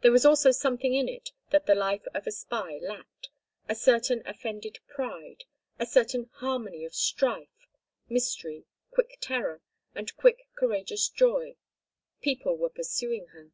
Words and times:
There 0.00 0.10
was 0.10 0.24
also 0.24 0.52
something 0.52 0.94
in 0.94 1.06
it 1.06 1.32
that 1.50 1.66
the 1.66 1.74
life 1.74 2.06
of 2.14 2.26
a 2.26 2.30
spy 2.32 2.78
lacked—a 2.80 3.74
certain 3.74 4.26
offended 4.26 4.78
pride, 4.88 5.44
a 5.78 5.84
certain 5.84 6.30
harmony 6.36 6.86
of 6.86 6.94
strife, 6.94 7.68
mystery, 8.08 8.64
quick 8.90 9.18
terror, 9.20 9.60
and 9.94 10.16
quick, 10.16 10.48
courageous 10.56 11.10
joy. 11.10 11.56
People 12.22 12.56
were 12.56 12.70
pursuing 12.70 13.26
her. 13.34 13.52